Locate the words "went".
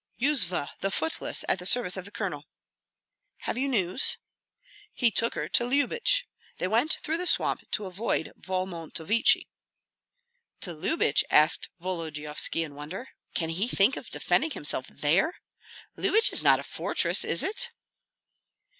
6.67-6.97